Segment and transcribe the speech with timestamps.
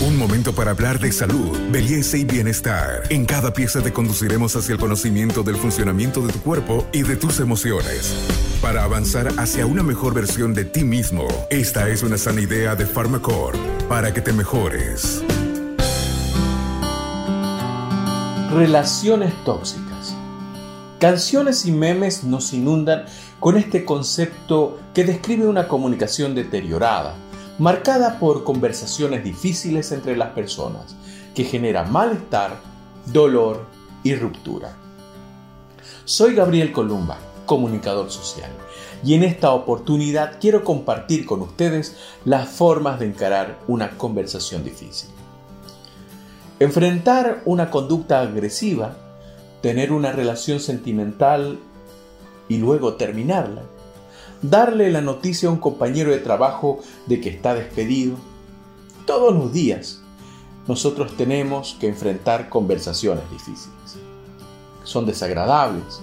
[0.00, 3.02] Un momento para hablar de salud, belleza y bienestar.
[3.10, 7.16] En cada pieza te conduciremos hacia el conocimiento del funcionamiento de tu cuerpo y de
[7.16, 8.14] tus emociones.
[8.62, 12.86] Para avanzar hacia una mejor versión de ti mismo, esta es una sana idea de
[12.86, 13.58] Pharmacore
[13.88, 15.24] para que te mejores.
[18.52, 20.14] Relaciones tóxicas.
[21.00, 23.04] Canciones y memes nos inundan
[23.40, 27.16] con este concepto que describe una comunicación deteriorada,
[27.58, 30.94] marcada por conversaciones difíciles entre las personas,
[31.34, 32.56] que genera malestar,
[33.06, 33.64] dolor
[34.02, 34.76] y ruptura.
[36.04, 38.50] Soy Gabriel Columba, comunicador social,
[39.04, 45.10] y en esta oportunidad quiero compartir con ustedes las formas de encarar una conversación difícil.
[46.60, 48.96] Enfrentar una conducta agresiva,
[49.62, 51.58] tener una relación sentimental
[52.48, 53.62] y luego terminarla,
[54.42, 58.16] darle la noticia a un compañero de trabajo de que está despedido.
[59.06, 60.02] Todos los días
[60.66, 63.96] nosotros tenemos que enfrentar conversaciones difíciles.
[64.84, 66.00] Son desagradables.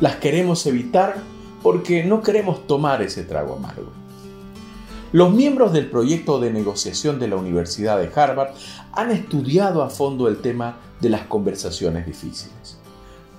[0.00, 1.16] Las queremos evitar
[1.62, 3.90] porque no queremos tomar ese trago amargo.
[5.12, 8.54] Los miembros del proyecto de negociación de la Universidad de Harvard
[8.92, 12.78] han estudiado a fondo el tema de las conversaciones difíciles.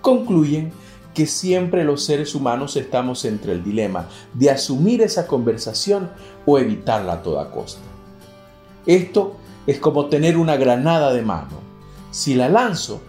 [0.02, 0.72] Concluyen
[1.14, 6.10] que siempre los seres humanos estamos entre el dilema de asumir esa conversación
[6.46, 7.82] o evitarla a toda costa.
[8.86, 11.62] Esto es como tener una granada de mano.
[12.12, 13.02] Si la lanzo,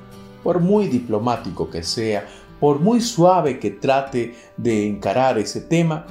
[0.43, 2.27] por muy diplomático que sea,
[2.61, 6.07] por muy suave que trate de encarar ese tema,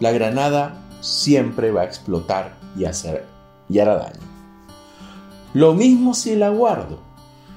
[0.00, 3.24] la granada siempre va a explotar y, hacer,
[3.68, 4.20] y hará daño.
[5.54, 6.98] Lo mismo si la guardo.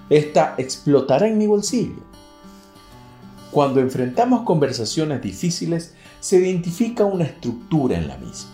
[0.10, 2.09] Esta explotará en mi bolsillo.
[3.52, 8.52] Cuando enfrentamos conversaciones difíciles, se identifica una estructura en la misma.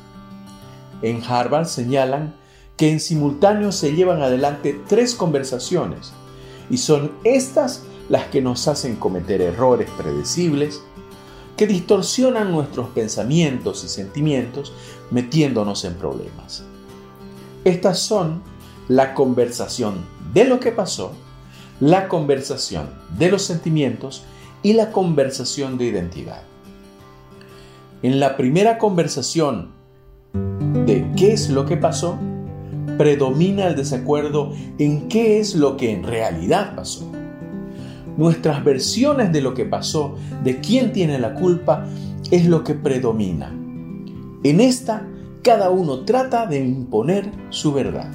[1.01, 2.33] En Harvard señalan
[2.77, 6.13] que en simultáneo se llevan adelante tres conversaciones
[6.69, 10.81] y son estas las que nos hacen cometer errores predecibles
[11.57, 14.73] que distorsionan nuestros pensamientos y sentimientos
[15.11, 16.63] metiéndonos en problemas.
[17.63, 18.41] Estas son
[18.87, 21.13] la conversación de lo que pasó,
[21.79, 24.23] la conversación de los sentimientos
[24.65, 26.41] y la conversación de identidad.
[28.01, 29.69] En la primera conversación
[30.87, 32.17] de qué es lo que pasó,
[32.97, 37.07] predomina el desacuerdo en qué es lo que en realidad pasó.
[38.17, 41.85] Nuestras versiones de lo que pasó, de quién tiene la culpa,
[42.31, 43.53] es lo que predomina.
[44.43, 45.07] En esta,
[45.43, 48.09] cada uno trata de imponer su verdad.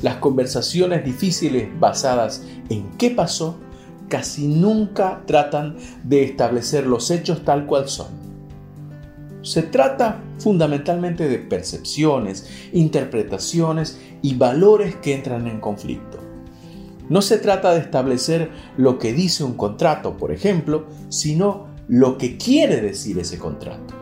[0.00, 3.58] Las conversaciones difíciles basadas en qué pasó
[4.10, 8.08] casi nunca tratan de establecer los hechos tal cual son.
[9.40, 16.18] Se trata fundamentalmente de percepciones, interpretaciones y valores que entran en conflicto.
[17.08, 22.36] No se trata de establecer lo que dice un contrato, por ejemplo, sino lo que
[22.36, 23.94] quiere decir ese contrato.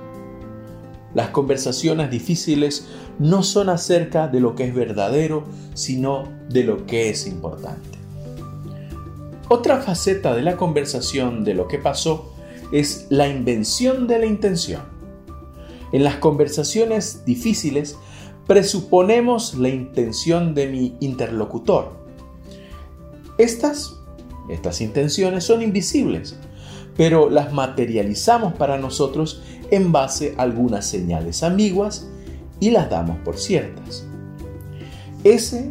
[1.14, 2.86] Las conversaciones difíciles
[3.18, 7.97] no son acerca de lo que es verdadero, sino de lo que es importante.
[9.50, 12.34] Otra faceta de la conversación de lo que pasó
[12.70, 14.82] es la invención de la intención.
[15.90, 17.96] En las conversaciones difíciles
[18.46, 21.96] presuponemos la intención de mi interlocutor.
[23.38, 23.96] Estas,
[24.50, 26.36] estas intenciones son invisibles,
[26.94, 32.06] pero las materializamos para nosotros en base a algunas señales ambiguas
[32.60, 34.06] y las damos por ciertas.
[35.24, 35.70] Ese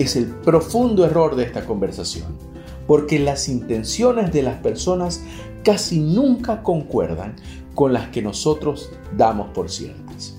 [0.00, 2.47] es el profundo error de esta conversación
[2.88, 5.22] porque las intenciones de las personas
[5.62, 7.36] casi nunca concuerdan
[7.74, 10.36] con las que nosotros damos por ciertas.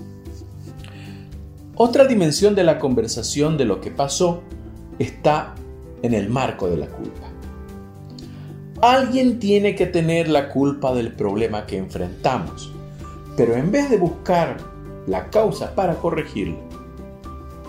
[1.76, 4.42] Otra dimensión de la conversación de lo que pasó
[4.98, 5.54] está
[6.02, 7.28] en el marco de la culpa.
[8.82, 12.72] Alguien tiene que tener la culpa del problema que enfrentamos,
[13.36, 14.56] pero en vez de buscar
[15.06, 16.58] la causa para corregirlo,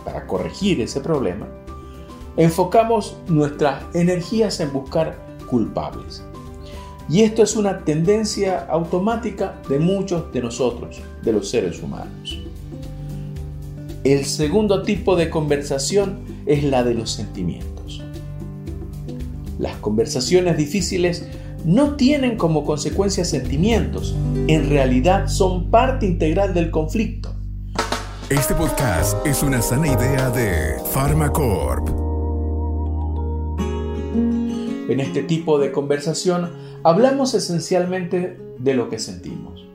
[0.03, 1.47] para corregir ese problema,
[2.37, 5.17] enfocamos nuestras energías en buscar
[5.49, 6.23] culpables.
[7.09, 12.39] Y esto es una tendencia automática de muchos de nosotros, de los seres humanos.
[14.03, 18.01] El segundo tipo de conversación es la de los sentimientos.
[19.59, 21.27] Las conversaciones difíciles
[21.65, 24.15] no tienen como consecuencia sentimientos,
[24.47, 27.35] en realidad son parte integral del conflicto.
[28.29, 32.00] Este podcast es una sana idea de Pharmacorp.
[34.91, 36.51] En este tipo de conversación
[36.83, 39.65] hablamos esencialmente de lo que sentimos.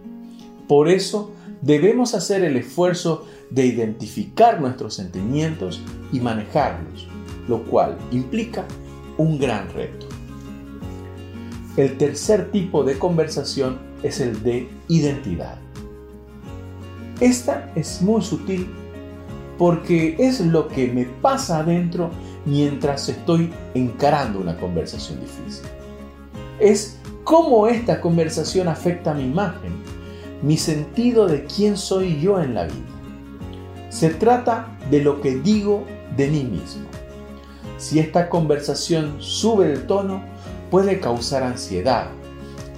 [0.69, 1.33] Por eso
[1.63, 5.81] debemos hacer el esfuerzo de identificar nuestros sentimientos
[6.13, 7.09] y manejarlos,
[7.49, 8.67] lo cual implica
[9.17, 10.07] un gran reto.
[11.79, 15.57] El tercer tipo de conversación es el de identidad.
[17.21, 18.67] Esta es muy sutil
[19.57, 22.11] porque es lo que me pasa adentro
[22.47, 25.67] mientras estoy encarando una conversación difícil.
[26.59, 29.73] Es cómo esta conversación afecta mi imagen,
[30.43, 32.75] mi sentido de quién soy yo en la vida.
[33.91, 35.85] Se trata de lo que digo
[36.17, 36.87] de mí mismo.
[37.79, 40.23] Si esta conversación sube el tono,
[40.71, 42.07] puede causar ansiedad,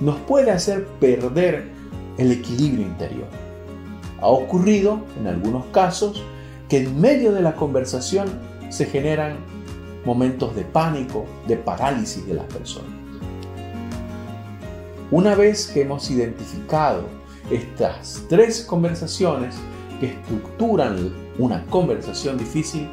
[0.00, 1.68] nos puede hacer perder
[2.16, 3.28] el equilibrio interior.
[4.20, 6.22] Ha ocurrido, en algunos casos,
[6.68, 8.28] que en medio de la conversación
[8.70, 9.36] se generan
[10.04, 12.90] momentos de pánico, de parálisis de las personas.
[15.10, 17.04] Una vez que hemos identificado
[17.50, 19.56] estas tres conversaciones
[20.00, 22.88] que estructuran una conversación difícil,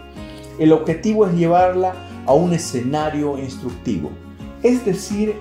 [0.60, 1.94] el objetivo es llevarla
[2.26, 4.10] a un escenario instructivo,
[4.64, 5.36] es decir,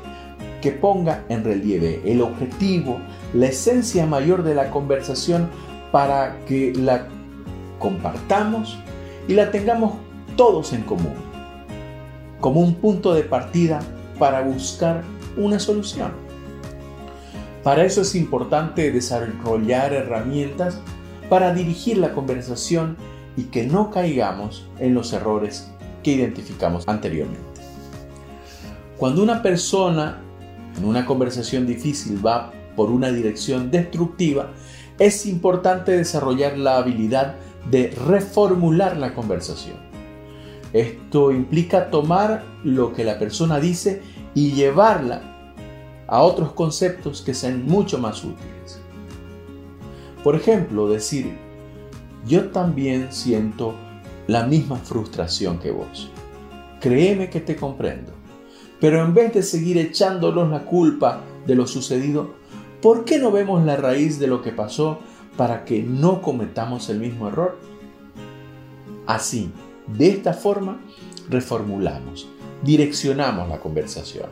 [0.60, 2.98] que ponga en relieve el objetivo,
[3.34, 5.48] la esencia mayor de la conversación
[5.92, 7.06] para que la
[7.78, 8.78] compartamos
[9.28, 9.92] y la tengamos
[10.36, 11.14] todos en común,
[12.44, 13.80] como un punto de partida
[14.18, 15.02] para buscar
[15.38, 16.12] una solución.
[17.62, 20.78] Para eso es importante desarrollar herramientas
[21.30, 22.98] para dirigir la conversación
[23.34, 25.70] y que no caigamos en los errores
[26.02, 27.62] que identificamos anteriormente.
[28.98, 30.20] Cuando una persona
[30.76, 34.50] en una conversación difícil va por una dirección destructiva,
[34.98, 37.36] es importante desarrollar la habilidad
[37.70, 39.93] de reformular la conversación.
[40.74, 44.02] Esto implica tomar lo que la persona dice
[44.34, 45.22] y llevarla
[46.08, 48.80] a otros conceptos que sean mucho más útiles.
[50.24, 51.32] Por ejemplo, decir,
[52.26, 53.74] yo también siento
[54.26, 56.10] la misma frustración que vos.
[56.80, 58.12] Créeme que te comprendo.
[58.80, 62.34] Pero en vez de seguir echándonos la culpa de lo sucedido,
[62.82, 64.98] ¿por qué no vemos la raíz de lo que pasó
[65.36, 67.58] para que no cometamos el mismo error?
[69.06, 69.52] Así,
[69.86, 70.80] de esta forma,
[71.28, 72.28] reformulamos,
[72.62, 74.28] direccionamos la conversación.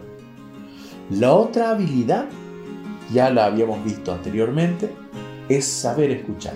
[1.11, 2.27] La otra habilidad,
[3.13, 4.91] ya la habíamos visto anteriormente,
[5.49, 6.55] es saber escuchar.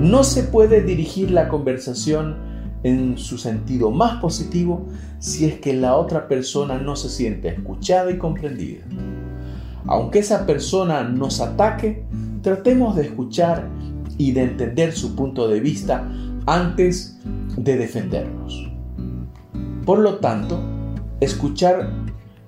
[0.00, 2.36] No se puede dirigir la conversación
[2.82, 4.86] en su sentido más positivo
[5.18, 8.84] si es que la otra persona no se siente escuchada y comprendida.
[9.86, 12.04] Aunque esa persona nos ataque,
[12.42, 13.68] tratemos de escuchar
[14.16, 16.08] y de entender su punto de vista
[16.46, 17.18] antes
[17.58, 18.70] de defendernos.
[19.84, 20.60] Por lo tanto,
[21.20, 21.90] escuchar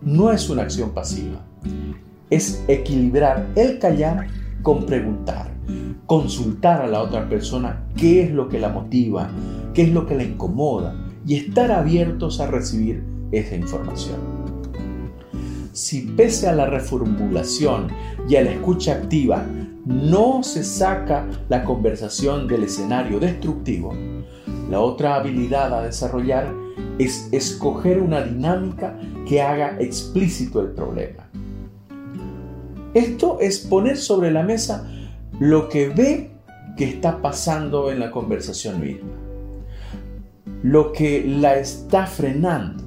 [0.02, 1.44] no es una acción pasiva,
[2.30, 4.28] es equilibrar el callar
[4.62, 5.52] con preguntar,
[6.06, 9.30] consultar a la otra persona qué es lo que la motiva,
[9.74, 10.94] qué es lo que la incomoda
[11.26, 14.18] y estar abiertos a recibir esa información.
[15.72, 17.88] Si pese a la reformulación
[18.28, 19.44] y a la escucha activa
[19.86, 23.94] no se saca la conversación del escenario destructivo,
[24.70, 26.54] la otra habilidad a desarrollar
[26.98, 28.96] es escoger una dinámica
[29.28, 31.28] que haga explícito el problema.
[32.94, 34.88] Esto es poner sobre la mesa
[35.40, 36.30] lo que ve
[36.76, 39.10] que está pasando en la conversación misma,
[40.62, 42.84] lo que la está frenando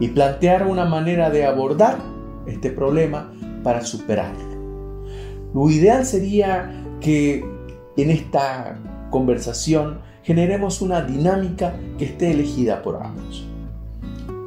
[0.00, 1.98] y plantear una manera de abordar
[2.46, 3.32] este problema
[3.64, 4.48] para superarlo.
[5.54, 7.44] Lo ideal sería que
[7.96, 8.78] en esta
[9.10, 13.46] conversación generemos una dinámica que esté elegida por ambos.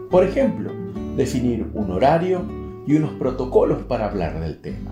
[0.10, 0.72] Por ejemplo,
[1.16, 2.42] definir un horario
[2.86, 4.92] y unos protocolos para hablar del tema.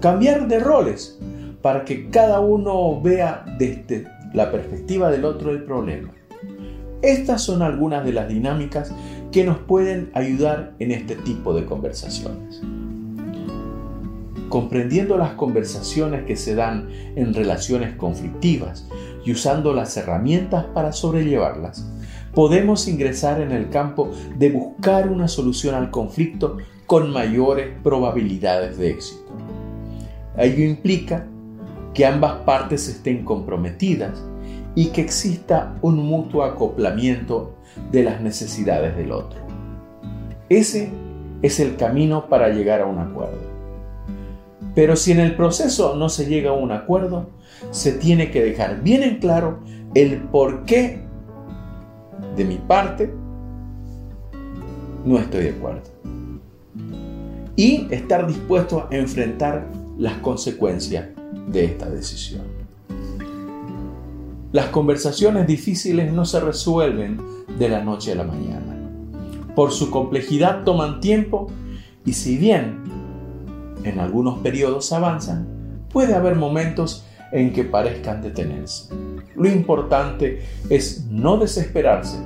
[0.00, 1.18] Cambiar de roles
[1.62, 6.10] para que cada uno vea desde la perspectiva del otro el problema.
[7.02, 8.92] Estas son algunas de las dinámicas
[9.30, 12.62] que nos pueden ayudar en este tipo de conversaciones
[14.54, 18.86] comprendiendo las conversaciones que se dan en relaciones conflictivas
[19.24, 21.86] y usando las herramientas para sobrellevarlas,
[22.34, 28.90] podemos ingresar en el campo de buscar una solución al conflicto con mayores probabilidades de
[28.90, 29.32] éxito.
[30.36, 31.26] Ello implica
[31.94, 34.22] que ambas partes estén comprometidas
[34.74, 37.54] y que exista un mutuo acoplamiento
[37.92, 39.38] de las necesidades del otro.
[40.48, 40.90] Ese
[41.42, 43.53] es el camino para llegar a un acuerdo.
[44.74, 47.30] Pero si en el proceso no se llega a un acuerdo,
[47.70, 49.60] se tiene que dejar bien en claro
[49.94, 51.02] el por qué
[52.36, 53.12] de mi parte
[55.04, 55.82] no estoy de acuerdo.
[57.56, 61.08] Y estar dispuesto a enfrentar las consecuencias
[61.46, 62.42] de esta decisión.
[64.50, 67.20] Las conversaciones difíciles no se resuelven
[67.58, 68.76] de la noche a la mañana.
[69.54, 71.48] Por su complejidad toman tiempo
[72.04, 72.82] y si bien
[73.84, 75.46] en algunos periodos avanzan,
[75.90, 78.92] puede haber momentos en que parezcan detenerse.
[79.36, 82.18] Lo importante es no desesperarse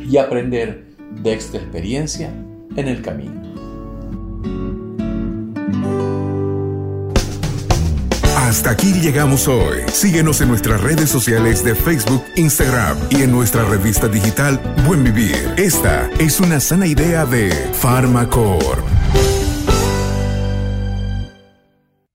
[0.00, 0.86] y aprender
[1.22, 2.30] de esta experiencia
[2.76, 3.48] en el camino.
[8.48, 9.80] Hasta aquí llegamos hoy.
[9.92, 15.52] Síguenos en nuestras redes sociales de Facebook, Instagram y en nuestra revista digital Buen Vivir.
[15.58, 18.97] Esta es una sana idea de Farmacor.